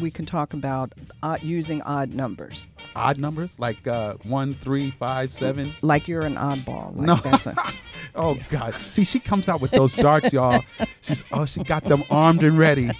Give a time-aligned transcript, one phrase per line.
[0.00, 2.66] we can talk about odd, using odd numbers.
[2.96, 5.72] Odd numbers like uh, one, three, five, seven.
[5.82, 6.96] Like you're an oddball.
[6.96, 7.16] Like No.
[7.16, 7.54] That's a,
[8.14, 8.74] Oh God!
[8.74, 10.64] See, she comes out with those darts, y'all.
[11.00, 12.90] She's oh, she got them armed and ready.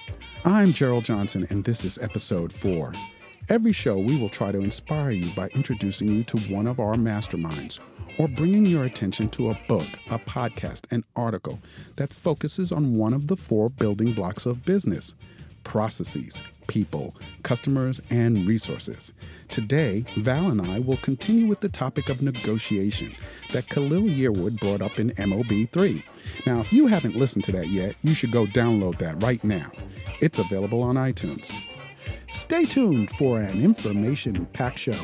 [0.44, 2.92] I'm Gerald Johnson, and this is episode four.
[3.50, 6.94] Every show, we will try to inspire you by introducing you to one of our
[6.94, 7.80] masterminds
[8.16, 11.58] or bringing your attention to a book, a podcast, an article
[11.96, 15.16] that focuses on one of the four building blocks of business
[15.64, 19.12] processes, people, customers, and resources.
[19.48, 23.16] Today, Val and I will continue with the topic of negotiation
[23.52, 26.04] that Khalil Yearwood brought up in MOB3.
[26.46, 29.72] Now, if you haven't listened to that yet, you should go download that right now.
[30.20, 31.52] It's available on iTunes.
[32.30, 34.94] Stay tuned for an information packed show.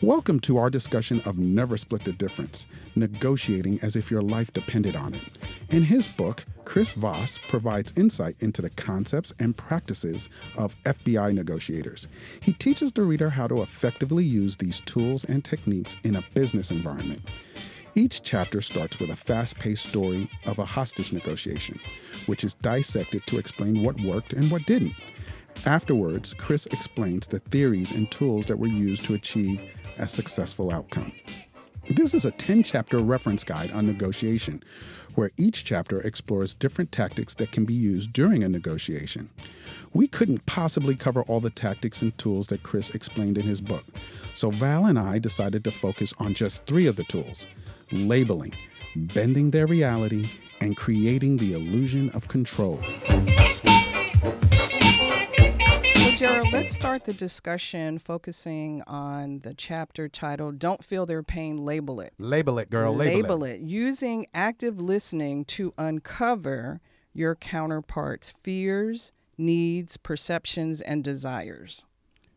[0.00, 4.96] Welcome to our discussion of Never Split the Difference Negotiating as if your life depended
[4.96, 5.38] on it.
[5.68, 12.08] In his book, Chris Voss provides insight into the concepts and practices of FBI negotiators.
[12.40, 16.70] He teaches the reader how to effectively use these tools and techniques in a business
[16.70, 17.20] environment.
[17.94, 21.78] Each chapter starts with a fast paced story of a hostage negotiation,
[22.24, 24.94] which is dissected to explain what worked and what didn't.
[25.66, 29.62] Afterwards, Chris explains the theories and tools that were used to achieve
[29.98, 31.12] a successful outcome.
[31.90, 34.62] This is a 10 chapter reference guide on negotiation,
[35.14, 39.28] where each chapter explores different tactics that can be used during a negotiation.
[39.92, 43.84] We couldn't possibly cover all the tactics and tools that Chris explained in his book,
[44.34, 47.46] so Val and I decided to focus on just three of the tools
[47.92, 48.54] labeling,
[48.96, 50.28] bending their reality,
[50.60, 52.80] and creating the illusion of control.
[55.96, 61.56] So, Gerald, let's start the discussion focusing on the chapter titled Don't Feel Their Pain,
[61.56, 62.14] Label It.
[62.18, 62.94] Label it, girl.
[62.94, 63.60] Label, it.
[63.60, 66.80] Using active listening to uncover
[67.12, 71.84] your counterpart's fears, needs, perceptions, and desires.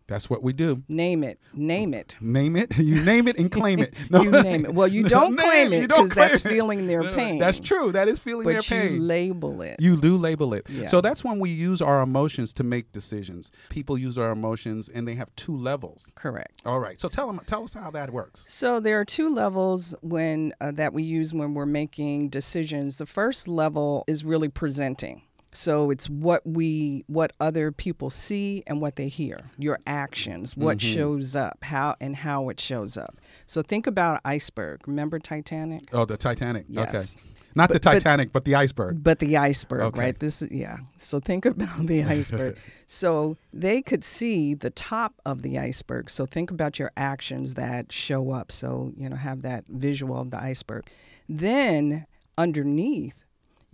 [0.08, 0.84] That's what we do.
[0.88, 1.40] Name it.
[1.54, 2.16] Name it.
[2.22, 2.74] Name it.
[2.86, 3.94] You name it and claim it.
[4.12, 4.74] You name it.
[4.74, 6.48] Well, you don't claim it because that's it.
[6.48, 7.40] feeling their pain.
[7.40, 7.92] That's true.
[7.92, 8.88] That is feeling their pain.
[8.88, 9.78] But you label it.
[9.80, 10.70] You do label it.
[10.70, 10.88] Yeah.
[10.88, 13.52] So that's when we use our emotions to make decisions.
[13.70, 16.14] People use our emotions and they have two levels.
[16.16, 16.62] Correct.
[16.66, 17.02] All right.
[17.02, 18.46] So tell them tell us how that works.
[18.48, 22.98] So there are two levels when uh, that we use when we're making decisions.
[22.98, 25.24] The first level is really presenting.
[25.56, 29.40] So it's what we what other people see and what they hear.
[29.58, 30.94] Your actions, what Mm-hmm.
[30.96, 33.18] shows up, how and how it shows up.
[33.46, 34.88] So think about iceberg.
[34.88, 35.84] Remember Titanic?
[35.94, 36.66] Oh, the Titanic.
[36.68, 37.16] Yes.
[37.18, 37.30] Okay.
[37.58, 39.02] Not the But- but- Titanic, but, the iceberg.
[39.02, 40.00] But the iceberg, Okay.
[40.00, 40.20] right?
[40.20, 40.78] This is yeah.
[40.98, 42.58] So think about the iceberg.
[42.86, 46.10] so they could see the top of the iceberg.
[46.10, 48.52] So think about your actions that show up.
[48.52, 50.86] So, you know, have that visual of the iceberg.
[51.30, 52.06] Then
[52.38, 53.25] underneath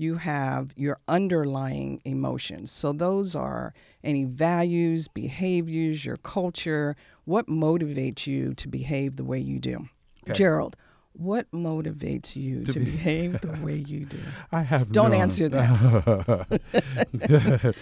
[0.02, 2.72] you have your underlying emotions.
[2.72, 3.74] So those are
[4.04, 6.96] any values, behaviors, your culture,
[7.26, 9.88] what motivates you to behave the way you do.
[10.24, 10.34] Okay.
[10.34, 10.76] Gerald,
[11.14, 14.18] what motivates you to, be- behave the way you do?
[14.52, 16.60] I have Don't no- answer that.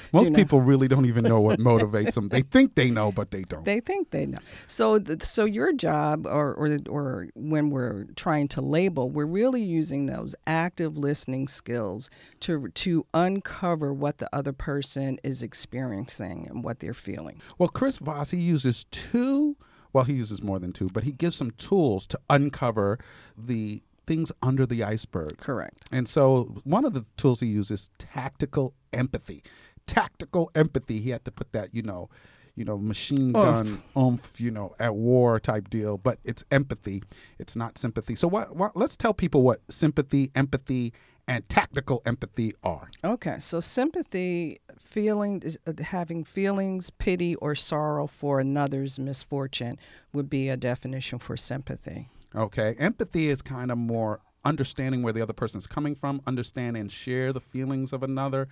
[0.14, 2.30] Most people really don't even know what motivates them.
[2.30, 3.66] They think they know, but they don't.
[3.66, 4.40] They think they know.
[4.68, 9.62] So, th- so your job, or, or or when we're trying to label, we're really
[9.62, 12.10] using those active listening skills
[12.42, 17.42] to to uncover what the other person is experiencing and what they're feeling.
[17.58, 19.56] Well, Chris Voss, he uses two,
[19.94, 23.00] well, he uses more than two, but he gives some tools to uncover
[23.38, 25.38] the things under the iceberg.
[25.38, 25.86] Correct.
[25.92, 29.44] And so one of the tools he uses tactical empathy.
[29.86, 31.00] Tactical empathy.
[31.00, 32.10] He had to put that, you know,
[32.56, 37.02] you know, machine gun oomph, you know, at war type deal, but it's empathy.
[37.38, 38.16] It's not sympathy.
[38.16, 40.92] So what, what let's tell people what sympathy, empathy,
[41.28, 42.90] and tactical empathy are.
[43.04, 43.38] Okay.
[43.40, 49.78] So sympathy, feeling, uh, having feelings, pity, or sorrow for another's misfortune
[50.14, 52.10] would be a definition for sympathy.
[52.36, 52.76] Okay.
[52.80, 57.34] Empathy is kind of more understanding where the other person's coming from, understand and share
[57.34, 58.48] the feelings of another,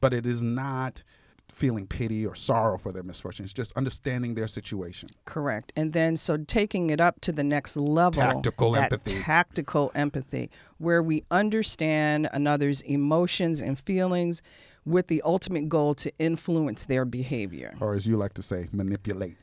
[0.00, 1.02] but it is not
[1.50, 3.44] feeling pity or sorrow for their misfortune.
[3.44, 5.08] It's just understanding their situation.
[5.24, 5.72] Correct.
[5.76, 8.22] And then so taking it up to the next level.
[8.22, 9.20] Tactical that empathy.
[9.20, 14.42] Tactical empathy, where we understand another's emotions and feelings
[14.88, 17.74] with the ultimate goal to influence their behavior.
[17.80, 19.36] Or as you like to say, manipulate.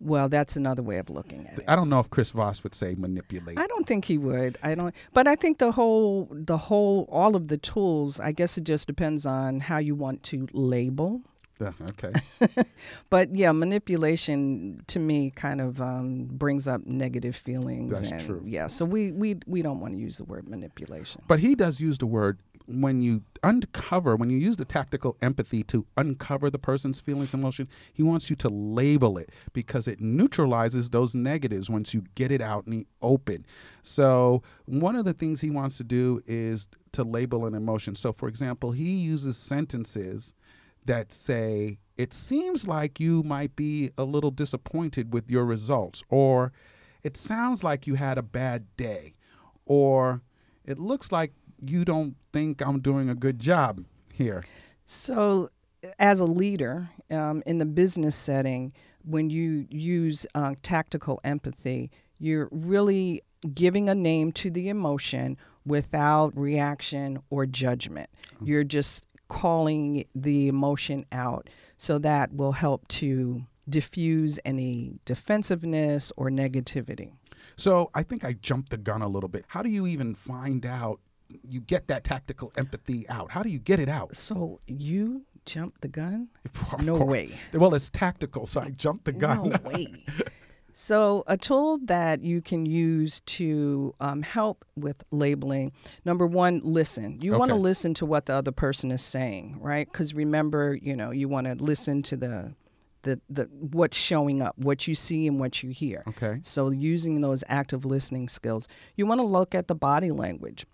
[0.00, 1.64] Well, that's another way of looking at it.
[1.66, 3.58] I don't know if Chris Voss would say manipulate.
[3.58, 4.56] I don't think he would.
[4.62, 4.94] I don't.
[5.12, 8.20] But I think the whole, the whole, all of the tools.
[8.20, 11.22] I guess it just depends on how you want to label.
[11.60, 12.12] Yeah, okay.
[13.10, 18.00] But yeah, manipulation to me kind of um, brings up negative feelings.
[18.00, 18.42] That's and, true.
[18.44, 21.22] Yeah, so we we we don't want to use the word manipulation.
[21.26, 25.62] But he does use the word when you uncover, when you use the tactical empathy
[25.64, 30.00] to uncover the person's feelings and emotion, he wants you to label it because it
[30.00, 33.46] neutralizes those negatives once you get it out in the open.
[33.82, 37.94] So, one of the things he wants to do is to label an emotion.
[37.94, 40.34] So, for example, he uses sentences
[40.84, 46.52] that say, It seems like you might be a little disappointed with your results, or
[47.02, 49.14] it sounds like you had a bad day,
[49.64, 50.20] or
[50.64, 51.32] it looks like
[51.64, 54.44] you don't think I'm doing a good job here.
[54.84, 55.50] So,
[55.98, 58.72] as a leader um, in the business setting,
[59.04, 63.22] when you use uh, tactical empathy, you're really
[63.54, 68.10] giving a name to the emotion without reaction or judgment.
[68.42, 71.48] You're just calling the emotion out.
[71.76, 77.12] So that will help to diffuse any defensiveness or negativity.
[77.56, 79.44] So I think I jumped the gun a little bit.
[79.48, 83.30] How do you even find out you get that tactical empathy out?
[83.30, 84.16] How do you get it out?
[84.16, 86.28] So you jump the gun?
[86.82, 87.08] No course.
[87.10, 87.30] way.
[87.52, 89.50] Well, it's tactical, so I jumped the gun.
[89.50, 90.04] No way.
[90.80, 95.72] So, a tool that you can use to um, help with labeling
[96.04, 97.18] number one, listen.
[97.20, 99.90] You want to listen to what the other person is saying, right?
[99.90, 102.54] Because remember, you know, you want to listen to the,
[103.02, 106.04] the, the what's showing up, what you see and what you hear.
[106.10, 106.38] Okay.
[106.44, 110.64] So, using those active listening skills, you want to look at the body language.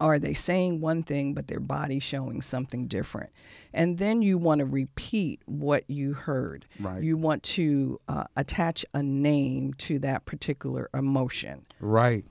[0.00, 3.30] Are they saying one thing, but their body showing something different?
[3.72, 6.66] And then you want to repeat what you heard.
[6.80, 7.02] Right.
[7.02, 11.66] You want to uh, attach a name to that particular emotion.
[11.80, 12.24] Right.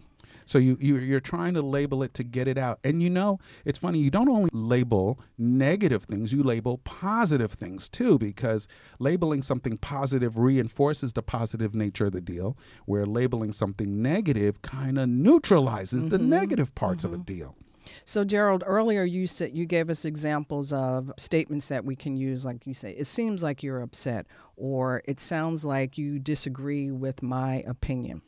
[0.45, 2.79] So you, you you're trying to label it to get it out.
[2.83, 7.89] And you know, it's funny, you don't only label negative things, you label positive things
[7.89, 8.67] too, because
[8.99, 14.97] labeling something positive reinforces the positive nature of the deal, where labeling something negative kind
[14.97, 16.29] of neutralizes the mm-hmm.
[16.29, 17.23] negative parts of a mm-hmm.
[17.23, 17.55] deal.
[18.03, 22.45] So, Gerald, earlier you said you gave us examples of statements that we can use,
[22.45, 24.25] like you say, it seems like you're upset,
[24.57, 28.21] or it sounds like you disagree with my opinion,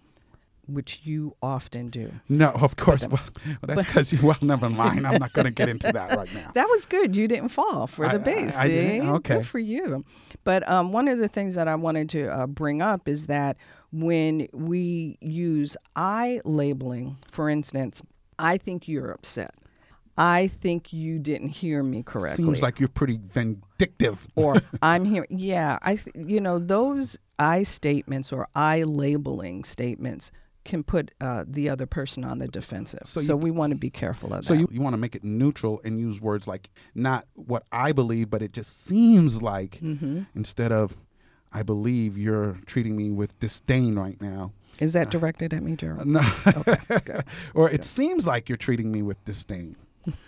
[0.68, 2.12] which you often do.
[2.30, 3.02] No, of course.
[3.08, 4.20] Well, well, that's because you.
[4.26, 5.08] Well, never mind.
[5.08, 6.52] I'm not going to get into that right now.
[6.54, 7.16] That was good.
[7.16, 8.56] You didn't fall for I- the base.
[8.58, 9.10] I- I didn't?
[9.10, 9.36] Okay.
[9.38, 10.04] Good for you.
[10.44, 13.58] But um, one of the things that I wanted to uh, bring up is that
[13.92, 18.02] when we use I labeling, for instance,
[18.40, 19.54] I think you're upset.
[20.20, 22.44] I think you didn't hear me correctly.
[22.46, 24.28] Seems like you're pretty vindictive.
[24.36, 25.28] or I'm here.
[25.30, 30.32] Yeah, I th- you know those I statements or I labeling statements
[30.68, 33.02] can put uh, the other person on the defensive.
[33.06, 34.60] So So, you- we want to be careful of So that.
[34.60, 38.30] you, you want to make it neutral and use words like not what I believe,
[38.30, 40.24] but it just seems like Mm-hmm.
[40.36, 40.96] instead of
[41.52, 44.52] I believe you're treating me with disdain right now.
[44.80, 46.06] Is that directed at me, Gerald?
[46.06, 46.22] No.
[46.56, 47.24] Okay, good.
[47.56, 49.76] or it seems like you're treating me with disdain.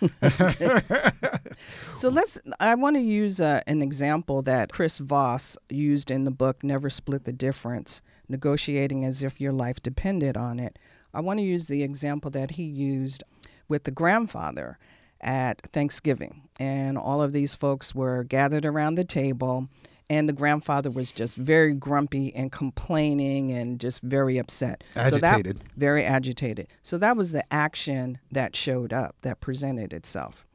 [1.94, 2.38] So let's.
[2.58, 6.88] I want to use uh, an example that Chris Voss used in the book "Never
[6.90, 10.78] Split the Difference: Negotiating as if your life depended on it."
[11.12, 13.24] I want to use the example that he used
[13.68, 14.78] with the grandfather
[15.20, 19.68] at Thanksgiving, and all of these folks were gathered around the table,
[20.08, 24.82] and the grandfather was just very grumpy and complaining and just very upset.
[24.94, 25.58] So Agitated.
[25.58, 26.68] that, very agitated.
[26.80, 30.46] So that was the action that showed up, that presented itself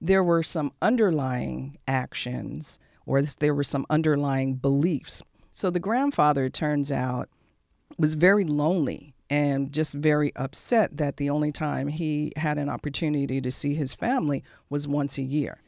[0.00, 5.22] there were some underlying actions or there were some underlying beliefs.
[5.52, 7.28] So the grandfather, it turns out,
[7.98, 13.40] was very lonely and just very upset that the only time he had an opportunity
[13.40, 15.60] to see his family was once a year.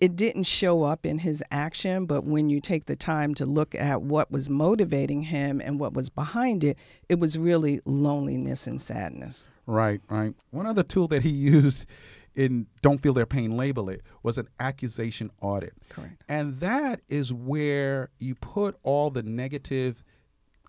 [0.00, 3.74] It didn't show up in his action, but when you take the time to look
[3.74, 8.80] at what was motivating him and what was behind it, it was really loneliness and
[8.80, 9.46] sadness.
[9.66, 10.34] Right, right.
[10.52, 11.86] One other tool that he used
[12.34, 15.74] in Don't Feel Their Pain, Label It was an accusation audit.
[15.88, 16.22] Correct.
[16.28, 20.04] And that is where you put all the negative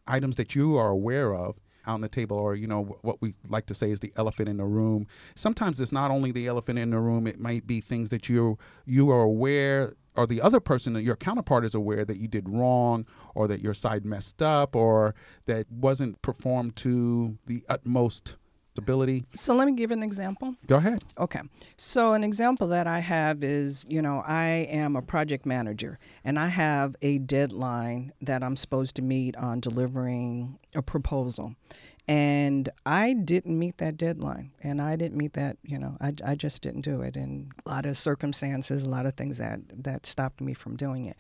[0.08, 3.34] items that you are aware of out on the table or you know what we
[3.50, 6.78] like to say is the elephant in the room sometimes it's not only the elephant
[6.78, 10.60] in the room it might be things that you you are aware or the other
[10.60, 14.76] person, your counterpart is aware that you did wrong or that your side messed up
[14.76, 15.16] or
[15.46, 18.38] that wasn't performed to the utmost
[19.36, 20.56] So let me give an example.
[20.68, 21.04] Go ahead.
[21.18, 21.42] Okay.
[21.78, 26.40] So an example that I have is, you know, I am a project manager and
[26.40, 31.56] I have a deadline that I'm supposed to meet on delivering a proposal.
[32.08, 34.52] And I didn't meet that deadline.
[34.62, 37.16] And I didn't meet that, you know, I, I just didn't do it.
[37.16, 41.06] And a lot of circumstances, a lot of things that, that stopped me from doing
[41.06, 41.18] it.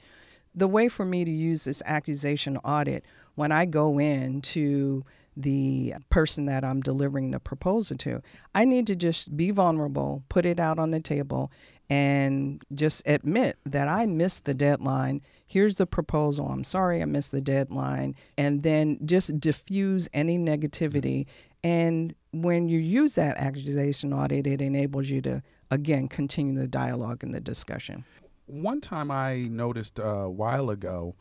[0.53, 3.05] The way for me to use this accusation audit
[3.36, 5.05] when I go in to
[5.41, 8.21] the person that I'm delivering the proposal to.
[8.53, 11.51] I need to just be vulnerable, put it out on the table,
[11.89, 15.21] and just admit that I missed the deadline.
[15.48, 16.48] Here's the proposal.
[16.48, 18.15] I'm sorry I missed the deadline.
[18.38, 21.25] And then just diffuse any negativity.
[21.63, 27.24] And when you use that accusation audit, it enables you to, again, continue the dialogue
[27.24, 28.05] and the discussion.
[28.45, 31.15] One time I noticed uh, a while ago,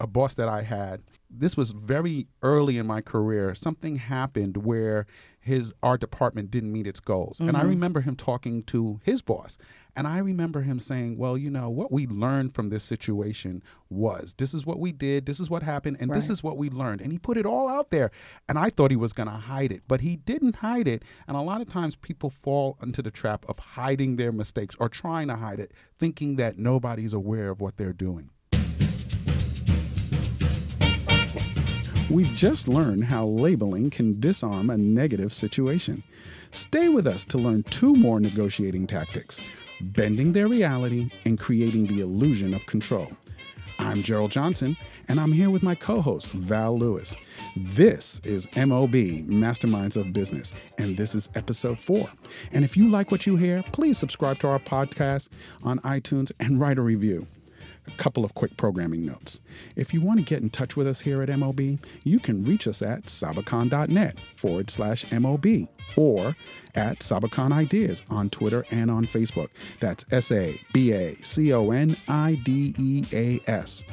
[0.00, 3.54] a boss that I had this was very early in my career.
[3.54, 5.06] Something happened where
[5.40, 7.38] his art department didn't meet its goals.
[7.38, 7.48] Mm-hmm.
[7.48, 7.70] And I mm-hmm.
[7.70, 9.56] remember him talking to his boss.
[9.96, 14.34] And I remember him saying, Well, you know, what we learned from this situation was
[14.38, 16.16] this is what we did, this is what happened, and right.
[16.16, 17.00] this is what we learned.
[17.00, 18.10] And he put it all out there.
[18.48, 21.02] And I thought he was going to hide it, but he didn't hide it.
[21.26, 24.88] And a lot of times people fall into the trap of hiding their mistakes or
[24.88, 28.30] trying to hide it, thinking that nobody's aware of what they're doing.
[32.10, 36.02] We've just learned how labeling can disarm a negative situation.
[36.52, 39.42] Stay with us to learn two more negotiating tactics
[39.82, 43.12] bending their reality and creating the illusion of control.
[43.78, 44.76] I'm Gerald Johnson,
[45.08, 47.14] and I'm here with my co host, Val Lewis.
[47.54, 48.94] This is MOB,
[49.28, 52.08] Masterminds of Business, and this is episode four.
[52.52, 55.28] And if you like what you hear, please subscribe to our podcast
[55.62, 57.26] on iTunes and write a review
[57.88, 59.40] a couple of quick programming notes.
[59.76, 61.60] If you want to get in touch with us here at MOB,
[62.04, 65.46] you can reach us at sabacon.net forward slash MOB
[65.96, 66.36] or
[66.74, 69.48] at Sabacon Ideas on Twitter and on Facebook.
[69.80, 73.84] That's S A B A C O N I D E A S.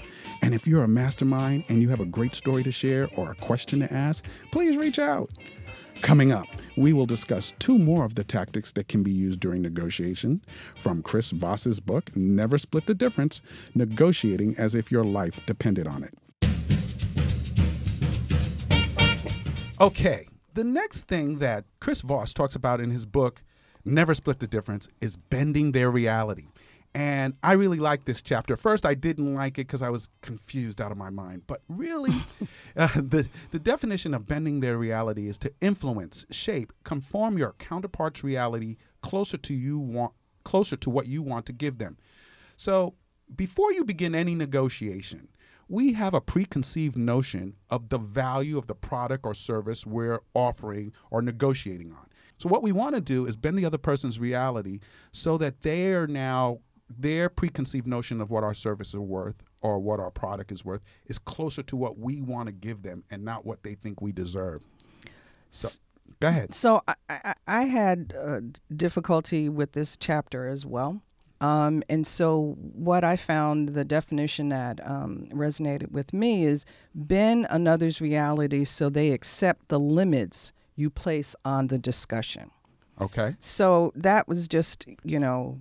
[0.42, 3.36] And if you're a mastermind and you have a great story to share or a
[3.36, 5.30] question to ask, please reach out.
[6.02, 6.48] Coming up,
[6.78, 10.42] we will discuss two more of the tactics that can be used during negotiation
[10.78, 13.42] from Chris Voss's book, Never Split the Difference
[13.74, 16.14] Negotiating as if Your Life Depended on It.
[19.82, 23.44] Okay, the next thing that Chris Voss talks about in his book,
[23.84, 26.48] Never Split the Difference, is bending their reality.
[26.96, 28.56] And I really like this chapter.
[28.56, 31.42] First, I didn't like it because I was confused out of my mind.
[31.46, 32.14] But really,
[32.78, 38.24] uh, the, the definition of bending their reality is to influence, shape, conform your counterpart's
[38.24, 40.14] reality closer to you want
[40.46, 41.98] closer to what you want to give them.
[42.56, 42.94] So
[43.36, 45.28] before you begin any negotiation,
[45.68, 50.94] we have a preconceived notion of the value of the product or service we're offering
[51.12, 52.08] or negotiating on.
[52.38, 54.80] So, what we want to do is bend the other person's reality
[55.12, 60.00] so that they're now their preconceived notion of what our service is worth or what
[60.00, 63.46] our product is worth is closer to what we want to give them and not
[63.46, 64.64] what they think we deserve.
[65.50, 65.70] So,
[66.20, 66.54] go ahead.
[66.54, 68.42] So I, I, I had uh,
[68.76, 71.02] difficulty with this chapter as well.
[71.42, 77.46] Um, and so, what I found the definition that um, resonated with me is bend
[77.50, 82.52] another's reality so they accept the limits you place on the discussion.
[83.02, 83.36] Okay.
[83.42, 85.60] So, that was just, you know,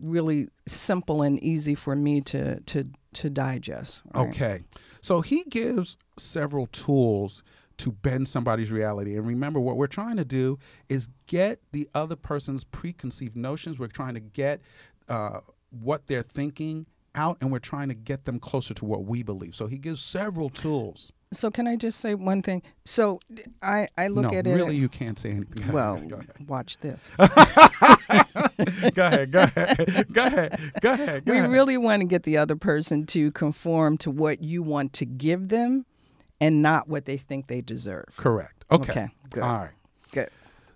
[0.00, 4.02] really simple and easy for me to to to digest.
[4.14, 4.28] Right?
[4.28, 4.64] Okay,
[5.00, 7.42] so he gives several tools
[7.78, 9.16] to bend somebody's reality.
[9.16, 10.58] And remember, what we're trying to do
[10.88, 13.78] is get the other person's preconceived notions.
[13.78, 14.60] We're trying to get
[15.08, 19.22] uh, what they're thinking out, and we're trying to get them closer to what we
[19.22, 19.54] believe.
[19.54, 21.12] So he gives several tools.
[21.32, 22.62] So can I just say one thing?
[22.84, 23.20] So
[23.62, 24.54] I I look no, at really it.
[24.54, 25.72] Really, you can't say anything.
[25.72, 26.00] Well,
[26.46, 27.10] watch this.
[27.18, 27.24] go
[29.06, 29.30] ahead.
[29.30, 30.06] Go ahead.
[30.12, 30.72] Go ahead.
[30.80, 31.24] Go ahead.
[31.24, 31.50] Go we ahead.
[31.50, 35.48] really want to get the other person to conform to what you want to give
[35.48, 35.86] them,
[36.40, 38.08] and not what they think they deserve.
[38.16, 38.64] Correct.
[38.70, 38.92] Okay.
[38.92, 39.08] Okay.
[39.30, 39.42] Good.
[39.42, 39.70] All right.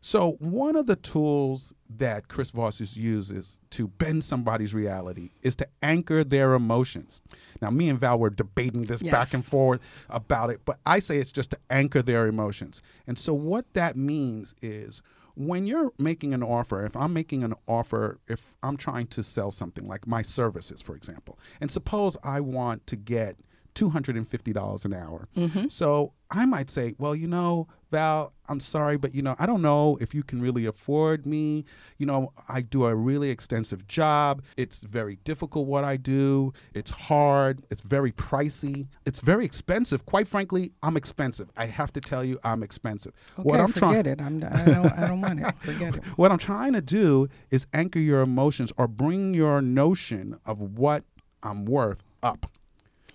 [0.07, 5.67] So one of the tools that Chris Voss uses to bend somebody's reality is to
[5.83, 7.21] anchor their emotions.
[7.61, 9.11] Now, me and Val were debating this yes.
[9.11, 12.83] back and forth about it, but I say it's just to anchor their emotions.
[13.09, 15.03] And so what that means is
[15.35, 19.51] when you're making an offer, if I'm making an offer, if I'm trying to sell
[19.51, 23.39] something like my services, for example, and suppose I want to get
[23.77, 25.29] $250 an hour.
[25.37, 25.69] Mm-hmm.
[25.69, 29.63] So I might say, well, you know, Val, I'm sorry, but you know, I don't
[29.63, 31.65] know if you can really afford me.
[31.99, 34.43] You know, I do a really extensive job.
[34.57, 36.53] It's very difficult what I do.
[36.75, 37.63] It's hard.
[37.71, 38.89] It's very pricey.
[39.05, 40.07] It's very expensive.
[40.07, 41.51] Quite frankly, I'm expensive.
[41.57, 43.13] I have to tell you, I'm expensive.
[43.39, 44.21] Okay, what I'm forget trying it.
[44.21, 44.99] I'm, I don't.
[44.99, 45.55] I don't want it.
[45.61, 46.05] Forget it.
[46.17, 51.05] what I'm trying to do is anchor your emotions or bring your notion of what
[51.43, 52.47] I'm worth up.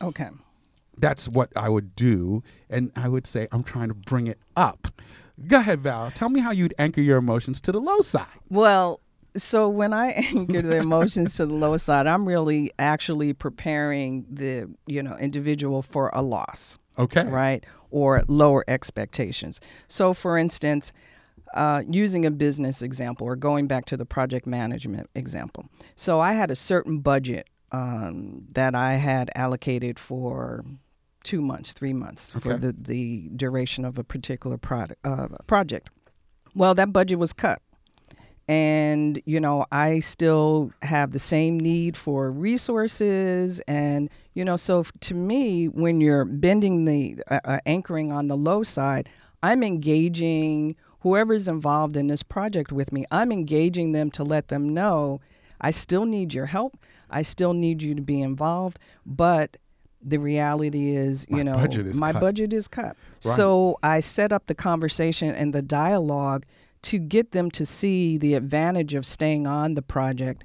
[0.02, 0.30] Okay.
[1.02, 2.44] That's what I would do.
[2.70, 4.88] And I would say, I'm trying to bring it up.
[5.48, 6.12] Go ahead, Val.
[6.12, 8.28] Tell me how you'd anchor your emotions to the low side.
[8.50, 9.00] Well,
[9.36, 14.70] so when I anchor the emotions to the low side, I'm really actually preparing the
[14.88, 17.24] you know individual for a loss, Okay.
[17.26, 19.60] right, or lower expectations.
[19.88, 20.94] So, for instance,
[21.56, 25.66] uh, using a business example or going back to the project management example.
[25.96, 30.64] So I had a certain budget um, that I had allocated for
[31.24, 35.90] two months, three months for the, the duration of a particular product uh, project.
[36.56, 37.62] Well, that budget was cut.
[38.48, 43.62] And, you know, I still have the same need for resources.
[43.68, 48.36] And, you know, so to me, when you're bending the uh, uh, anchoring on the
[48.36, 49.08] low side,
[49.42, 54.74] I'm engaging whoever's involved in this project with me, I'm engaging them to let them
[54.74, 55.22] know
[55.62, 56.78] I still need your help.
[57.10, 58.80] I still need you to be involved.
[59.06, 59.58] But
[60.04, 62.22] the reality is, you My know, budget is my cut.
[62.22, 62.96] budget is cut.
[63.24, 63.36] Right.
[63.36, 66.46] So I set up the conversation and the dialogue
[66.84, 70.44] to get them to see the advantage of staying on the project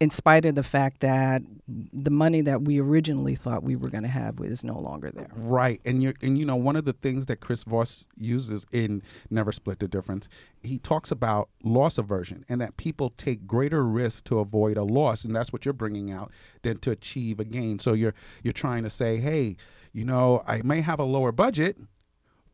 [0.00, 4.04] in spite of the fact that the money that we originally thought we were going
[4.04, 5.28] to have is no longer there.
[5.34, 5.80] Right.
[5.84, 9.50] And you and you know, one of the things that Chris Voss uses in Never
[9.50, 10.28] Split the Difference,
[10.62, 15.24] he talks about loss aversion and that people take greater risk to avoid a loss.
[15.24, 16.30] And that's what you're bringing out
[16.62, 17.80] than to achieve a gain.
[17.80, 18.14] So you're
[18.44, 19.56] you're trying to say, hey,
[19.92, 21.76] you know, I may have a lower budget,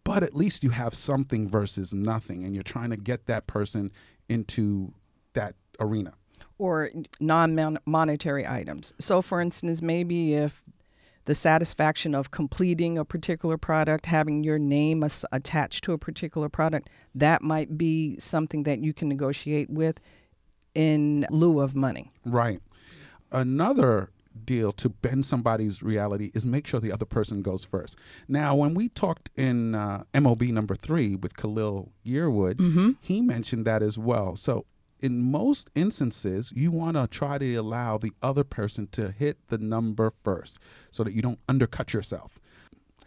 [0.02, 2.42] but at least you have something versus nothing.
[2.42, 3.92] And you're trying to get that person
[4.30, 4.94] into
[5.34, 6.14] that arena.
[6.64, 6.90] Or
[7.20, 8.94] non-monetary items.
[8.98, 10.62] So, for instance, maybe if
[11.26, 16.48] the satisfaction of completing a particular product, having your name as- attached to a particular
[16.48, 20.00] product, that might be something that you can negotiate with
[20.74, 22.10] in lieu of money.
[22.24, 22.60] Right.
[23.30, 24.10] Another
[24.44, 27.96] deal to bend somebody's reality is make sure the other person goes first.
[28.26, 33.82] Now, when we talked in uh, MOB number three with Khalil Yearwood, he mentioned that
[33.82, 34.34] as well.
[34.36, 34.66] So,
[35.04, 39.58] in most instances, you want to try to allow the other person to hit the
[39.58, 40.58] number first
[40.90, 42.40] so that you don't undercut yourself.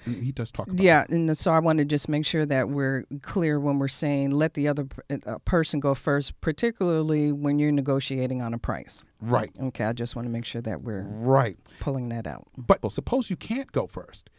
[0.05, 2.69] And he does talk about Yeah, and so I want to just make sure that
[2.69, 7.71] we're clear when we're saying let the other uh, person go first, particularly when you're
[7.71, 9.03] negotiating on a price.
[9.19, 9.49] Right.
[9.59, 11.57] Okay, I just want to make sure that we're Right.
[11.79, 12.47] pulling that out.
[12.55, 14.29] But well, suppose you can't go first.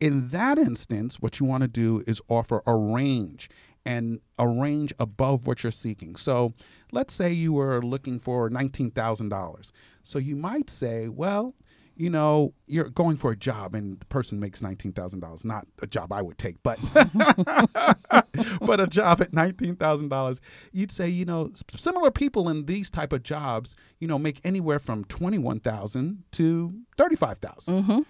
[0.00, 3.50] In that instance, what you want to do is offer a range
[3.88, 6.14] and a range above what you're seeking.
[6.14, 6.52] So
[6.92, 9.72] let's say you were looking for $19,000.
[10.02, 11.54] So you might say, well,
[11.96, 15.42] you know, you're going for a job and the person makes $19,000.
[15.42, 20.40] Not a job I would take, but but a job at $19,000.
[20.70, 24.78] You'd say, you know, similar people in these type of jobs, you know, make anywhere
[24.78, 27.82] from 21,000 to 35,000.
[27.82, 28.00] Mm-hmm.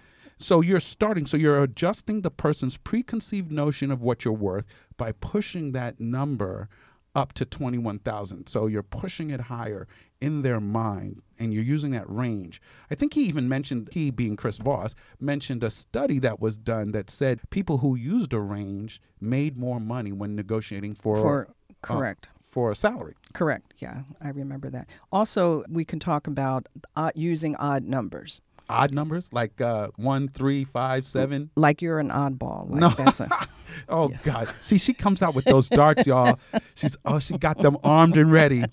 [0.41, 5.11] So you're starting, so you're adjusting the person's preconceived notion of what you're worth by
[5.11, 6.69] pushing that number
[7.13, 8.47] up to 21,000.
[8.47, 9.87] So you're pushing it higher
[10.21, 12.61] in their mind and you're using that range.
[12.89, 16.91] I think he even mentioned, he being Chris Voss, mentioned a study that was done
[16.91, 21.53] that said people who used a range made more money when negotiating for, For uh,
[21.81, 22.29] correct.
[22.41, 23.15] for a salary.
[23.33, 23.73] Correct.
[23.79, 24.89] Yeah, I remember that.
[25.11, 28.39] Also, we can talk about odd, using odd numbers.
[28.69, 31.49] Odd numbers like uh, one, three, five, seven.
[31.55, 32.69] Like you're an oddball.
[32.69, 32.89] Like No.
[32.89, 33.29] that's a,
[33.89, 34.23] Oh Yes.
[34.25, 34.49] God!
[34.61, 36.39] See, she comes out with those darts, y'all.
[36.75, 38.63] She's oh, she got them armed and ready.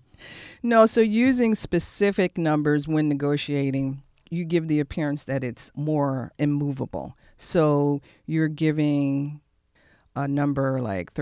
[0.63, 7.17] no, so using specific numbers when negotiating, you give the appearance that it's more immovable.
[7.39, 9.41] So you're giving
[10.15, 11.13] a number like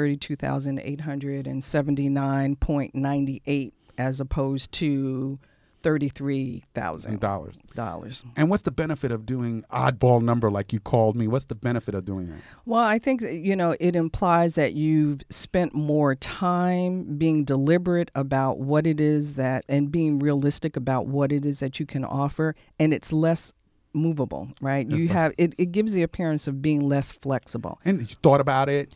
[2.44, 5.38] 32,879.98 as opposed to
[5.84, 7.20] 33,000.
[7.20, 7.58] Dollars.
[7.74, 8.24] dollars.
[8.36, 11.28] And what's the benefit of doing oddball number like you called me?
[11.28, 12.38] What's the benefit of doing that?
[12.64, 18.10] Well, I think that, you know it implies that you've spent more time being deliberate
[18.14, 22.04] about what it is that and being realistic about what it is that you can
[22.04, 23.52] offer, and it's less
[23.92, 24.86] movable, right?
[24.86, 27.78] It's you less- have it, it gives the appearance of being less flexible.
[27.84, 28.94] And you thought about it.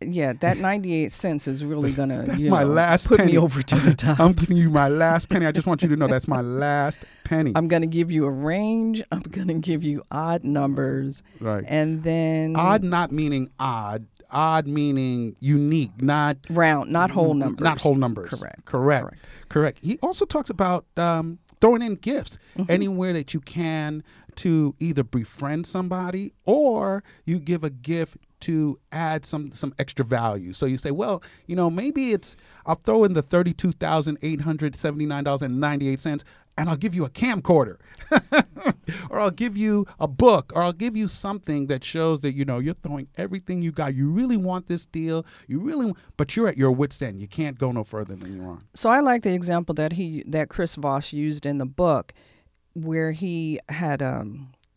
[0.00, 3.32] Yeah, that ninety eight cents is really gonna That's you my know, last put penny.
[3.32, 4.20] me over to the top.
[4.20, 5.46] I'm giving you my last penny.
[5.46, 7.52] I just want you to know that's my last penny.
[7.54, 9.02] I'm gonna give you a range.
[9.10, 11.64] I'm gonna give you odd numbers, right.
[11.66, 17.64] and then Odd not meaning odd, odd meaning unique, not round, not whole numbers.
[17.64, 18.28] Not whole numbers.
[18.30, 18.64] Correct.
[18.66, 19.02] Correct.
[19.04, 19.24] Correct.
[19.48, 19.78] Correct.
[19.80, 22.70] He also talks about um, throwing in gifts Mm-hmm.
[22.72, 24.02] anywhere that you can
[24.36, 30.52] to either befriend somebody or you give a gift to add some some extra value.
[30.52, 34.18] So you say, well, you know, maybe it's I'll throw in the thirty two thousand
[34.22, 36.24] eight hundred seventy nine dollars and ninety eight cents.
[36.58, 37.76] And I'll give you a camcorder,
[39.10, 42.46] or I'll give you a book, or I'll give you something that shows that you
[42.46, 43.94] know you're throwing everything you got.
[43.94, 47.20] You really want this deal, you really, but you're at your wits' end.
[47.20, 48.58] You can't go no further than you're.
[48.72, 52.14] So I like the example that he that Chris Voss used in the book,
[52.76, 54.26] where he had a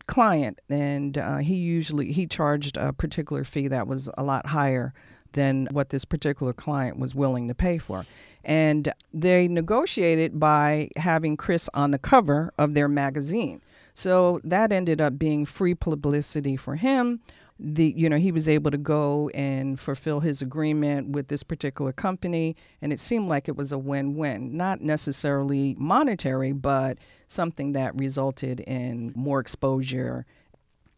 [0.08, 4.94] client and uh, he usually he charged a particular fee that was a lot higher
[5.34, 8.06] than what this particular client was willing to pay for.
[8.44, 13.62] And they negotiated by having Chris on the cover of their magazine.
[13.94, 17.20] So that ended up being free publicity for him.
[17.60, 21.91] The you know he was able to go and fulfill his agreement with this particular
[21.91, 24.56] company, and it seemed like it was a win-win.
[24.56, 30.26] Not necessarily monetary, but something that resulted in more exposure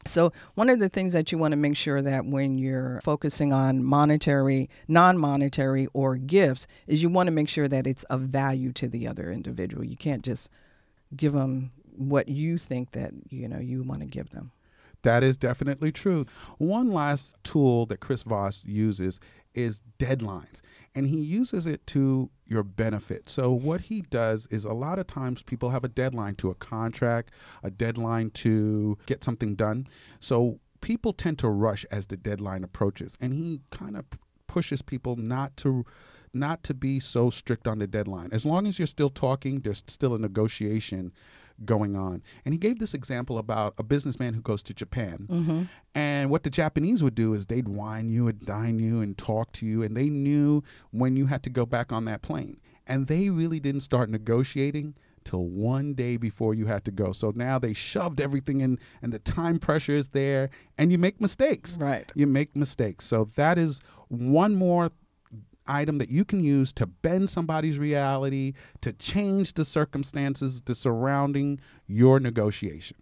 [0.06, 3.54] so, one of the things that you want to make sure that when you're focusing
[3.54, 8.22] on monetary, non monetary, or gifts is you want to make sure that it's of
[8.22, 9.84] value to the other individual.
[9.84, 10.50] You can't just
[11.16, 14.52] give them what you think that you know you want to give them.
[15.04, 16.26] That is definitely true.
[16.58, 19.20] One last tool that Chris Voss uses
[19.54, 20.62] is deadlines,
[20.96, 23.30] and he uses it to your benefit.
[23.30, 26.56] So, what he does is a lot of times people have a deadline to a
[26.56, 27.32] contract,
[27.64, 29.88] a deadline to get something done.
[30.20, 34.06] So, people tend to rush as the deadline approaches, and he kind of
[34.48, 35.86] pushes people not to
[36.34, 38.30] not to be so strict on the deadline.
[38.32, 41.12] As long as you're still talking, there's still a negotiation
[41.66, 42.24] going on.
[42.46, 45.28] And he gave this example about a businessman who goes to Japan.
[45.30, 45.64] Mm-hmm.
[45.96, 49.52] And what the Japanese would do is they'd wine you and dine you and talk
[49.54, 52.60] to you, and they knew when you had to go back on that plane.
[52.88, 57.12] And they really didn't start negotiating till one day before you had to go.
[57.12, 61.22] So now they shoved everything in, and the time pressure is there, and you make
[61.22, 61.78] mistakes.
[61.78, 62.12] Right.
[62.16, 63.06] You make mistakes.
[63.06, 64.90] So that is one more
[65.72, 71.60] item that you can use to bend somebody's reality, to change the circumstances the surrounding
[71.88, 72.98] your negotiation.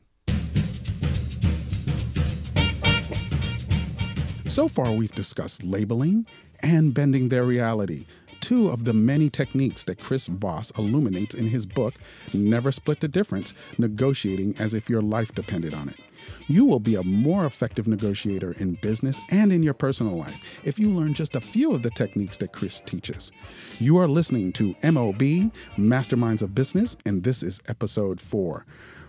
[4.48, 6.26] So far, we've discussed labeling
[6.62, 8.06] and bending their reality,
[8.42, 11.94] two of the many techniques that Chris Voss illuminates in his book,
[12.34, 16.00] Never Split the Difference Negotiating as if your life depended on it.
[16.48, 20.80] You will be a more effective negotiator in business and in your personal life if
[20.80, 23.32] you learn just a few of the techniques that Chris teaches.
[23.80, 28.66] You are listening to MOB, Masterminds of Business, and this is episode four.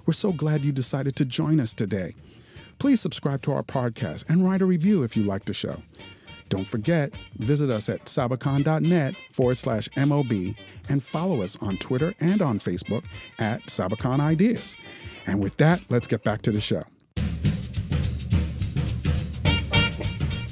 [0.06, 2.14] We're so glad you decided to join us today.
[2.78, 5.82] Please subscribe to our podcast and write a review if you like the show.
[6.50, 10.32] Don't forget, visit us at sabacon.net forward slash MOB
[10.88, 13.04] and follow us on Twitter and on Facebook
[13.38, 14.76] at Sabacon Ideas.
[15.26, 16.82] And with that, let's get back to the show.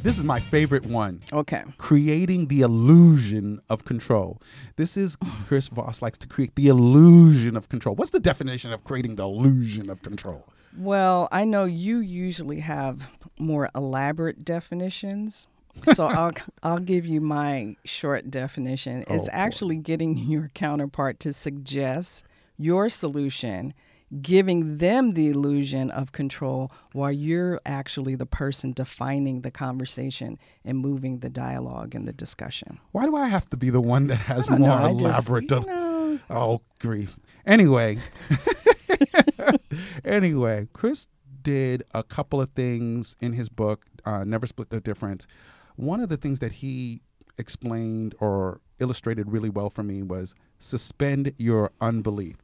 [0.09, 1.21] This is my favorite one.
[1.35, 1.63] Okay.
[1.77, 4.41] Creating the illusion of control.
[4.77, 7.95] This is Chris Voss likes to create the illusion of control.
[7.95, 10.47] What's the definition of creating the illusion of control?
[10.79, 13.03] Well, I know you usually have
[13.39, 15.47] more elaborate definitions.
[15.93, 19.05] So I'll I'll give you my short definition.
[19.09, 22.25] It's Oh, actually getting your counterpart to suggest
[22.57, 23.75] your solution,
[24.23, 30.79] giving them the illusion of control while you're actually the person defining the conversation and
[30.79, 32.79] moving the dialogue and the discussion.
[32.93, 35.51] Why do I have to be the one that has more know, just- elaborate?
[35.51, 36.19] you know.
[36.31, 37.17] Oh, grief.
[37.47, 37.99] Anyway,
[40.05, 41.07] anyway, Chris
[41.43, 45.27] did a couple of things in his book, uh, Never Split the Difference.
[45.77, 47.03] One of the things that he
[47.39, 52.37] explained or illustrated really well for me was suspend your unbelief.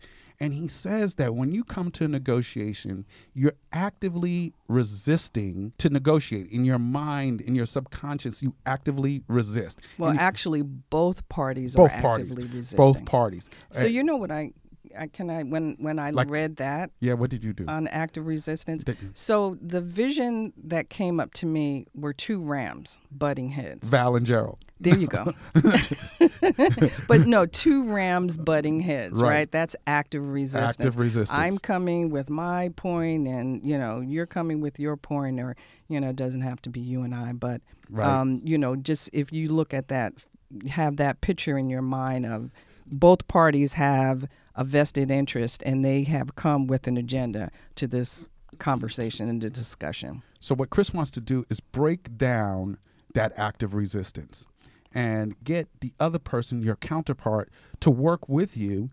[0.44, 6.48] And he says that when you come to a negotiation, you're actively resisting to negotiate.
[6.50, 9.80] In your mind, in your subconscious, you actively resist.
[9.96, 12.30] Well, And actually, both parties both are parties.
[12.30, 12.76] actively resisting.
[12.76, 13.48] Both parties.
[13.70, 14.52] So Uh, you know what I,
[14.98, 17.64] I can I when when I Like- read that yeah, what did you do?
[17.68, 18.84] on active resistance.
[18.84, 23.88] Did- So the vision that came up to me were two rams butting heads.
[23.88, 24.58] Val and Gerald.
[24.80, 25.32] There you go.
[27.08, 29.28] but no, two rams butting heads, Right.
[29.30, 29.52] right?
[29.52, 30.76] That's active resistance.
[30.78, 31.38] Active resistance.
[31.38, 35.56] I'm coming with my point, and you know, you're coming with your point, or
[35.88, 38.06] you know, it doesn't have to be you and I, but Right.
[38.08, 40.24] um, you know, just if you look at that,
[40.68, 42.50] have that picture in your mind of
[42.86, 48.26] both parties have a vested interest, and they have come with an agenda to this
[48.58, 50.22] conversation and the discussion.
[50.40, 52.78] So what Chris wants to do is break down
[53.14, 54.46] that act of resistance
[54.92, 58.90] and get the other person, your counterpart, to work with you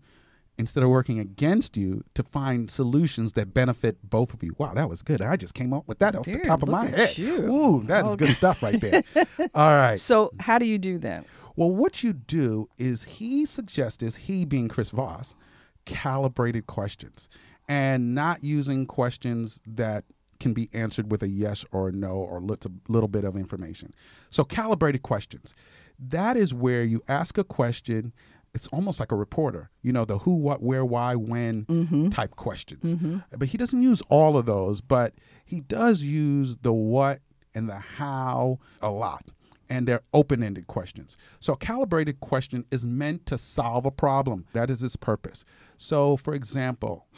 [0.58, 4.54] instead of working against you to find solutions that benefit both of you.
[4.58, 5.22] Wow, that was good.
[5.22, 7.16] I just came up with that off the top of my head.
[7.16, 7.46] you.
[7.50, 9.02] Ooh, that's Oh, good stuff right there.
[9.54, 9.98] All right.
[9.98, 11.24] So how do you do that?
[11.56, 15.36] Well, what you do is he suggested, he being Chris Voss,
[15.84, 17.28] calibrated questions
[17.68, 20.04] and not using questions that
[20.40, 23.94] can be answered with a yes or a no or little, little bit of information.
[24.30, 25.54] So, calibrated questions.
[25.98, 28.12] That is where you ask a question.
[28.54, 32.08] It's almost like a reporter, you know, the who, what, where, why, when mm-hmm.
[32.10, 32.94] type questions.
[32.94, 33.18] Mm-hmm.
[33.38, 35.14] But he doesn't use all of those, but
[35.44, 37.20] he does use the what
[37.54, 39.24] and the how a lot
[39.72, 41.16] and they're open ended questions.
[41.40, 44.44] So, a calibrated question is meant to solve a problem.
[44.52, 45.46] That is its purpose.
[45.82, 47.08] So, for example,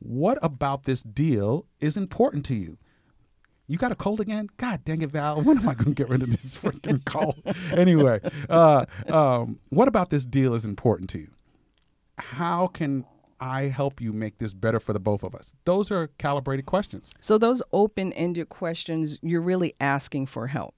[0.00, 2.76] what about this deal is important to you?
[3.68, 4.48] You got a cold again?
[4.56, 5.40] God dang it, Val.
[5.42, 7.40] When am I going to get rid of this freaking cold?
[7.70, 11.30] anyway, uh, um, what about this deal is important to you?
[12.18, 13.04] How can
[13.38, 15.54] I help you make this better for the both of us?
[15.64, 17.12] Those are calibrated questions.
[17.20, 20.74] So those open-ended questions, you're really asking for help.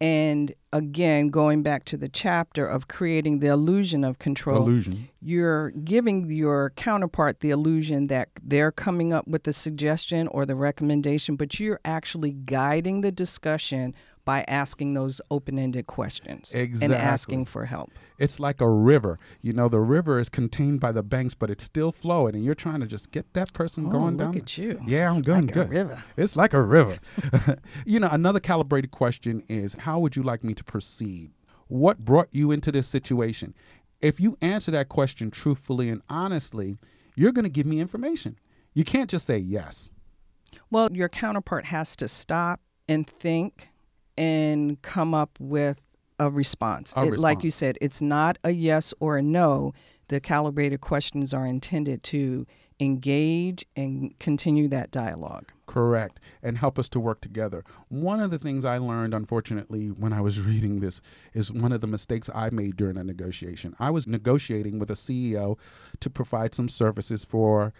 [0.00, 5.08] And again, going back to the chapter of creating the illusion of control, Illusion.
[5.20, 10.54] you're giving your counterpart the illusion that they're coming up with the suggestion or the
[10.54, 13.92] recommendation, but you're actually guiding the discussion
[14.28, 17.90] by asking those open-ended questions and asking for help.
[18.18, 19.18] It's like a river.
[19.40, 22.54] You know, the river is contained by the banks, but it's still flowing, and you're
[22.54, 24.36] trying to just get that person Oh, going look down.
[24.36, 24.82] at you.
[24.86, 25.44] Yeah, I'm good.
[25.46, 25.70] like good.
[25.70, 26.04] river.
[26.18, 26.98] It's like a river.
[27.86, 31.30] you know, another calibrated question is how would you like me to proceed?
[31.68, 33.54] What brought you into this situation?
[34.02, 36.76] If you answer that question truthfully and honestly,
[37.16, 38.38] you're going to give me information.
[38.74, 39.90] You can't just say yes.
[40.70, 43.67] Well, your counterpart has to stop and think
[44.18, 45.86] and come up with
[46.18, 46.92] a response.
[46.96, 49.72] A It- Like you said, it's not a yes or a no.
[50.08, 52.46] The calibrated questions are intended to
[52.80, 55.50] engage and continue that dialogue.
[55.66, 56.20] Correct.
[56.42, 57.64] And help us to work together.
[57.88, 61.00] One of the things I learned, unfortunately, when I was reading this,
[61.34, 63.74] is one of the mistakes I made during a negotiation.
[63.78, 65.56] I was negotiating with a CEO
[66.00, 67.72] to provide some services for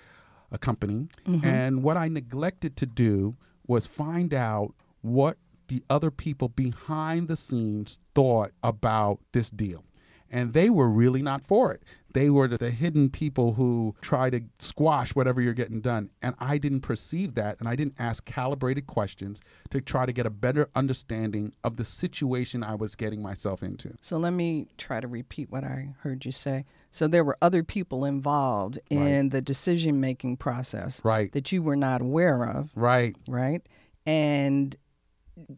[0.51, 1.09] a company.
[1.27, 1.46] Mm-hmm.
[1.46, 7.37] And what I neglected to do was find out what the other people behind the
[7.37, 9.85] scenes thought about this deal.
[10.31, 11.83] And they were really not for it.
[12.12, 16.11] They were the hidden people who try to squash whatever you're getting done.
[16.20, 17.59] And I didn't perceive that.
[17.59, 21.85] And I didn't ask calibrated questions to try to get a better understanding of the
[21.85, 23.94] situation I was getting myself into.
[24.02, 26.66] So let me try to repeat what I heard you say.
[26.90, 31.33] So there were other people involved in the decision making process Right.
[31.33, 33.16] that you were not aware of, Right.
[33.26, 33.66] right?
[34.04, 34.76] And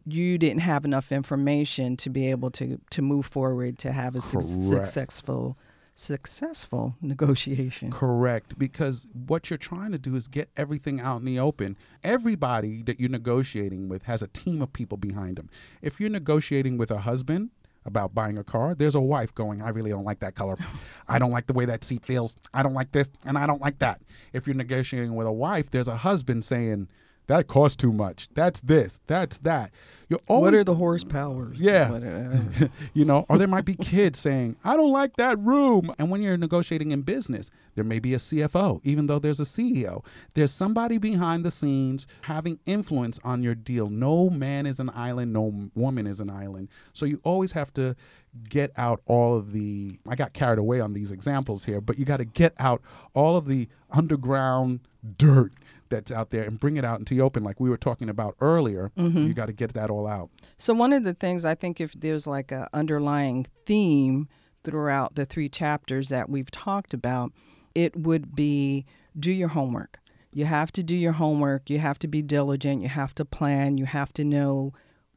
[0.05, 4.21] you didn't have enough information to be able to to move forward to have a
[4.21, 4.47] Correct.
[4.47, 5.57] successful
[5.93, 7.91] successful negotiation.
[7.91, 8.57] Correct.
[8.57, 11.77] Because what you're trying to do is get everything out in the open.
[12.03, 15.49] Everybody that you're negotiating with has a team of people behind them.
[15.81, 17.51] If you're negotiating with a husband,
[17.85, 20.55] about buying a car, there's a wife going, I really don't like that color.
[21.07, 22.35] I don't like the way that seat feels.
[22.53, 24.01] I don't like this and I don't like that.
[24.33, 26.89] If you're negotiating with a wife, there's a husband saying,
[27.31, 28.27] that costs too much.
[28.33, 28.99] That's this.
[29.07, 29.71] That's that.
[30.09, 31.55] You're always what are the horsepowers?
[31.57, 31.89] Yeah.
[31.93, 35.95] Uh, you know, or there might be kids saying, I don't like that room.
[35.97, 39.45] And when you're negotiating in business, there may be a CFO, even though there's a
[39.45, 40.03] CEO.
[40.33, 43.89] There's somebody behind the scenes having influence on your deal.
[43.89, 46.67] No man is an island, no woman is an island.
[46.91, 47.95] So you always have to
[48.49, 52.03] get out all of the, I got carried away on these examples here, but you
[52.03, 52.81] got to get out
[53.13, 54.81] all of the underground
[55.17, 55.53] dirt
[55.91, 58.35] that's out there and bring it out into the open like we were talking about
[58.41, 59.27] earlier mm-hmm.
[59.27, 60.29] you got to get that all out.
[60.57, 64.27] So one of the things I think if there's like a underlying theme
[64.63, 67.31] throughout the three chapters that we've talked about,
[67.75, 68.85] it would be
[69.17, 69.99] do your homework.
[70.33, 73.77] You have to do your homework, you have to be diligent, you have to plan,
[73.77, 74.73] you have to know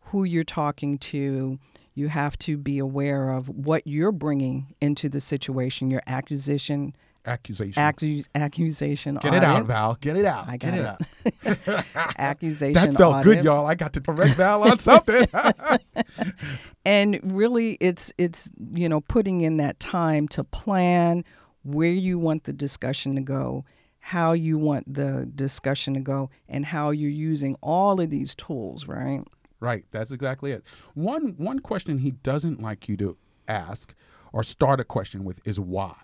[0.06, 1.58] who you're talking to,
[1.94, 7.82] you have to be aware of what you're bringing into the situation, your accusation accusation
[7.82, 9.64] accu- accusation Get it out.
[9.64, 9.96] Val.
[10.00, 10.48] Get it out.
[10.48, 10.98] I Get got
[11.34, 11.46] it it.
[11.66, 11.84] out.
[12.18, 13.66] accusation That felt good, y'all.
[13.66, 15.26] I got to correct Val on something.
[16.84, 21.24] and really it's it's you know putting in that time to plan
[21.62, 23.64] where you want the discussion to go
[24.00, 28.86] how you want the discussion to go and how you're using all of these tools
[28.86, 29.22] right
[29.60, 29.86] right.
[29.92, 30.62] That's exactly it.
[30.92, 33.16] One one question he doesn't like you to
[33.48, 33.94] ask
[34.32, 35.94] or start a question with is why.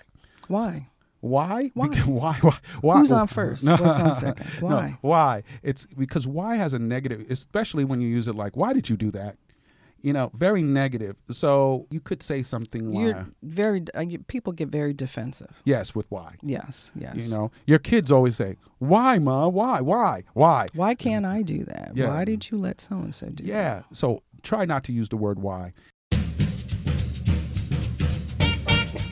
[0.49, 0.89] why
[1.21, 1.71] Why?
[1.75, 1.89] Why?
[1.89, 2.39] Because why?
[2.41, 2.59] Why?
[2.81, 2.99] why?
[2.99, 3.67] Who's on first?
[3.67, 4.47] What's on second?
[4.63, 4.99] No, Why?
[5.01, 5.43] why?
[5.63, 8.97] It's because why has a negative, especially when you use it like, why did you
[8.97, 9.37] do that?
[10.03, 11.17] you know, very negative.
[11.31, 15.61] So you could say something like, You're very uh, you, people get very defensive.
[15.65, 16.37] yes, with why.
[16.43, 17.17] Yes, yes.
[17.17, 19.49] You know, your kids always say, why, ma?
[19.49, 19.81] Why?
[19.81, 20.25] Why?
[20.33, 20.69] Why?
[20.75, 21.93] why can't I do that?
[21.95, 22.09] Yeah.
[22.09, 23.45] Why did you let so and so do?
[23.45, 23.47] that?
[23.47, 23.83] Yeah.
[23.93, 25.73] So try not to use the word why.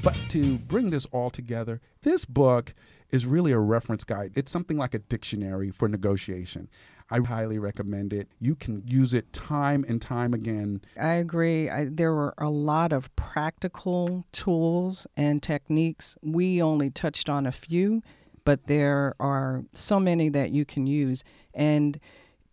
[0.09, 2.73] But to bring this all together, this book
[3.11, 4.33] is really a reference guide.
[4.37, 6.71] It's something like a dictionary for negotiation.
[7.11, 8.29] I highly recommend it.
[8.41, 10.81] You can use it time and time again.
[10.99, 11.69] I agree.
[11.69, 16.17] I, there were a lot of practical tools and techniques.
[16.23, 18.03] We only touched on a few,
[18.47, 21.23] but there are so many that you can use.
[21.53, 22.01] And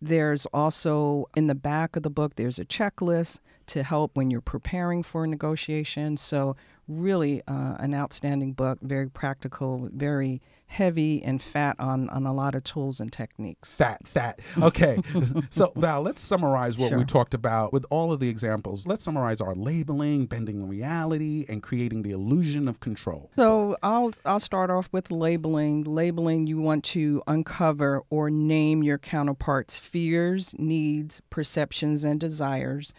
[0.02, 4.42] there's also in the back of the book, there's a checklist to help when you're
[4.42, 6.18] preparing for a negotiation.
[6.18, 6.54] So,
[6.88, 12.54] really, uh, an outstanding book, very practical, very heavy and fat on, on a lot
[12.54, 13.74] of tools and techniques.
[13.74, 14.40] Fat, fat.
[14.60, 14.98] Okay.
[15.50, 18.86] so, Val, let's summarize what we talked about with all of the examples.
[18.86, 23.30] Let's summarize our labeling, bending reality, and creating the illusion of control.
[23.36, 25.84] So I'll I'll start off with labeling.
[25.84, 32.92] Labeling you want to uncover or name your counterpart's fears, needs, perceptions and desires.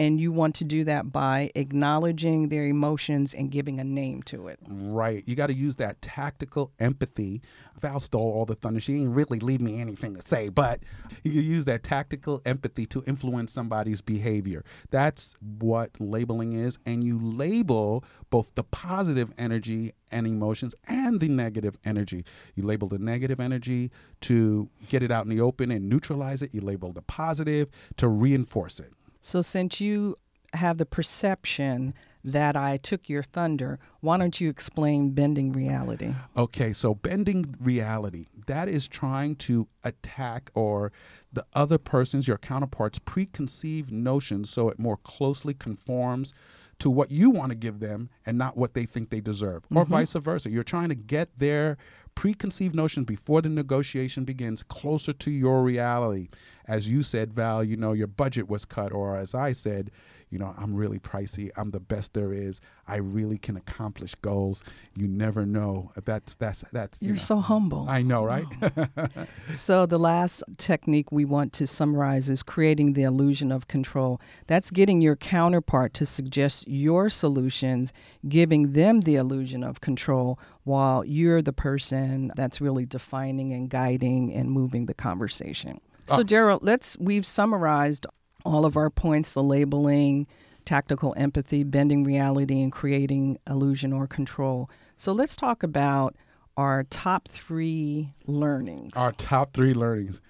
[0.00, 4.48] And you want to do that by acknowledging their emotions and giving a name to
[4.48, 4.58] it.
[4.66, 5.22] Right.
[5.26, 7.42] You got to use that tactical empathy.
[7.78, 8.80] Val stole all the thunder.
[8.80, 10.80] She didn't really leave me anything to say, but
[11.22, 14.64] you can use that tactical empathy to influence somebody's behavior.
[14.88, 16.78] That's what labeling is.
[16.86, 22.24] And you label both the positive energy and emotions and the negative energy.
[22.54, 23.90] You label the negative energy
[24.22, 26.54] to get it out in the open and neutralize it.
[26.54, 28.94] You label the positive to reinforce it.
[29.20, 30.16] So since you
[30.54, 36.14] have the perception that I took your thunder, why don't you explain bending reality?
[36.36, 40.92] Okay, so bending reality, that is trying to attack or
[41.32, 46.34] the other person's, your counterpart's preconceived notions so it more closely conforms
[46.80, 49.84] to what you want to give them and not what they think they deserve, or
[49.84, 49.92] mm-hmm.
[49.92, 50.50] vice versa.
[50.50, 51.76] You're trying to get their
[52.14, 56.28] preconceived notions before the negotiation begins closer to your reality.
[56.70, 59.90] As you said, Val, you know, your budget was cut, or as I said,
[60.30, 61.50] you know, I'm really pricey.
[61.56, 62.60] I'm the best there is.
[62.86, 64.62] I really can accomplish goals.
[64.96, 65.90] You never know.
[66.04, 67.02] That's that's that's.
[67.02, 67.22] You You're know.
[67.22, 67.86] so humble.
[67.88, 68.46] I know, right?
[69.54, 74.20] So, the last technique we want to summarize is creating the illusion of control.
[74.46, 77.92] That's getting your counterpart to suggest your solutions,
[78.28, 84.32] giving them the illusion of control while you're the person that's really defining and guiding
[84.32, 85.80] and moving the conversation.
[86.10, 86.22] So, ah.
[86.24, 88.06] Gerald, let's we've summarized
[88.44, 90.26] all of our points the labeling,
[90.64, 94.68] tactical empathy, bending reality, and creating illusion or control.
[94.96, 96.16] So, let's talk about
[96.56, 98.92] our top three learnings.
[98.96, 100.20] Our top three learnings.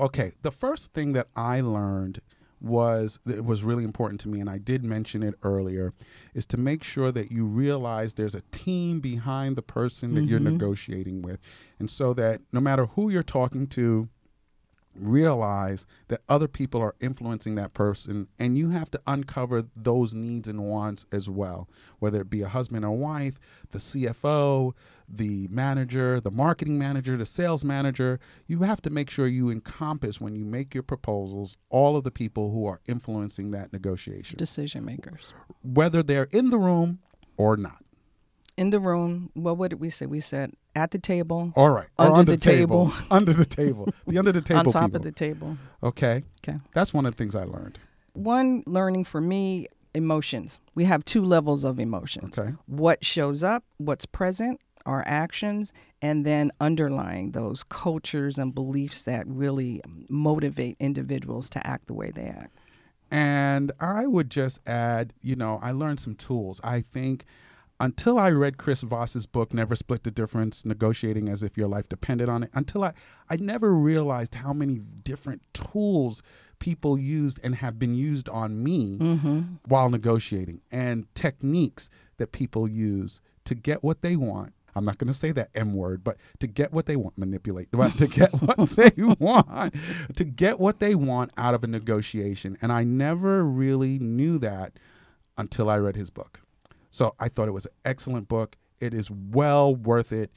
[0.00, 2.20] Okay, the first thing that I learned
[2.60, 5.92] was that was really important to me, and I did mention it earlier,
[6.34, 10.40] is to make sure that you realize there's a team behind the person that you're
[10.40, 10.54] mm-hmm.
[10.54, 11.38] negotiating with,
[11.78, 14.08] and so that no matter who you're talking to,
[15.00, 20.48] realize that other people are influencing that person and you have to uncover those needs
[20.48, 23.38] and wants as well whether it be a husband or wife
[23.70, 24.72] the CFO
[25.08, 30.20] the manager the marketing manager the sales manager you have to make sure you encompass
[30.20, 34.84] when you make your proposals all of the people who are influencing that negotiation decision
[34.84, 35.32] makers
[35.62, 36.98] whether they're in the room
[37.36, 37.82] or not
[38.58, 39.30] in the room.
[39.36, 40.04] Well, what did we say?
[40.04, 43.06] We said at the table, all right Under under the the table, table.
[43.18, 44.96] under the table the under the table on top people.
[44.96, 45.56] of the table.
[45.82, 46.58] okay Okay.
[46.72, 47.78] that's one of the things i learned
[48.14, 50.60] One learning for me emotions.
[50.74, 52.38] We have two levels of emotions.
[52.38, 59.02] okay What shows up, what's present, our actions, and then underlying those cultures and beliefs
[59.04, 62.54] that really motivate individuals to act the way they act.
[63.10, 66.60] And I would just add, you know, I learned some tools.
[66.62, 67.24] I think
[67.80, 71.88] until I read Chris Voss's book, Never Split the Difference Negotiating as If Your Life
[71.88, 72.92] Depended on It, until I,
[73.30, 76.22] I never realized how many different tools
[76.58, 79.42] people used and have been used on me mm-hmm.
[79.66, 84.52] while negotiating and techniques that people use to get what they want.
[84.74, 87.70] I'm not going to say that M word, but to get what they want, manipulate,
[87.72, 89.74] to get what they want,
[90.16, 92.56] to get what they want out of a negotiation.
[92.60, 94.78] And I never really knew that
[95.36, 96.40] until I read his book.
[96.98, 98.56] So I thought it was an excellent book.
[98.80, 100.32] It is well worth it.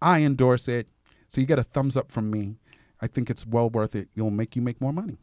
[0.00, 0.88] I endorse it.
[1.28, 2.56] So you get a thumbs up from me.
[3.00, 4.08] I think it's well worth it.
[4.16, 5.18] It'll make you make more money.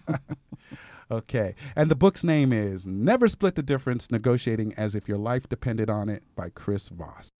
[1.10, 1.56] okay.
[1.74, 5.90] And the book's name is Never Split the Difference Negotiating as If Your Life Depended
[5.90, 7.30] on It by Chris Voss.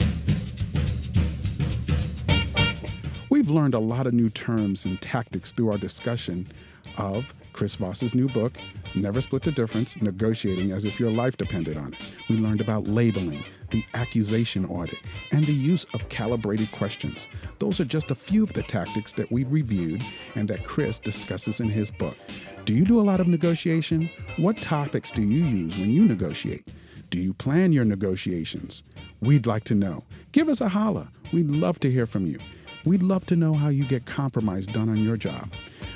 [3.30, 6.48] We we've learned a lot of new terms and tactics through our discussion
[6.96, 8.54] of Chris Voss's new book,
[8.94, 12.14] Never Split the Difference Negotiating as if Your Life Depended on It.
[12.28, 14.98] We learned about labeling, the accusation audit,
[15.30, 17.28] and the use of calibrated questions.
[17.58, 20.02] Those are just a few of the tactics that we've reviewed
[20.34, 22.16] and that Chris discusses in his book.
[22.64, 24.08] Do you do a lot of negotiation?
[24.36, 26.64] What topics do you use when you negotiate?
[27.10, 28.82] Do you plan your negotiations?
[29.20, 30.04] We'd like to know.
[30.32, 31.08] Give us a holla.
[31.32, 32.38] We'd love to hear from you.
[32.84, 35.52] We'd love to know how you get compromise done on your job.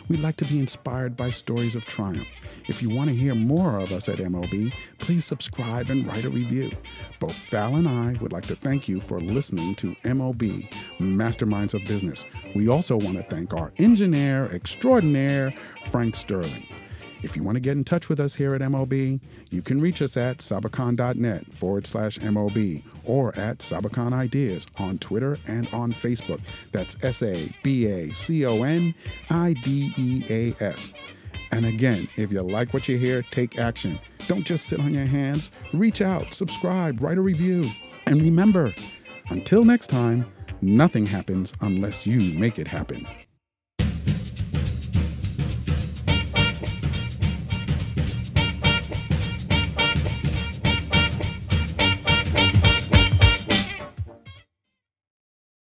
[0.08, 2.28] We'd like to be inspired by stories of triumph.
[2.68, 6.30] If you want to hear more of us at MOB, please subscribe and write a
[6.30, 6.70] review.
[7.18, 10.42] Both Val and I would like to thank you for listening to MOB,
[11.00, 12.24] Masterminds of Business.
[12.54, 15.52] We also want to thank our engineer extraordinaire,
[15.88, 16.66] Frank Sterling.
[17.22, 20.02] If you want to get in touch with us here at MOB, you can reach
[20.02, 22.58] us at sabacon.net forward slash MOB
[23.04, 26.40] or at Sabacon Ideas on Twitter and on Facebook.
[26.72, 28.94] That's S A B A C O N
[29.30, 30.92] I D E A S.
[31.52, 33.98] And again, if you like what you hear, take action.
[34.26, 35.50] Don't just sit on your hands.
[35.72, 37.70] Reach out, subscribe, write a review.
[38.06, 38.74] And remember,
[39.30, 40.26] until next time,
[40.60, 43.06] nothing happens unless you make it happen.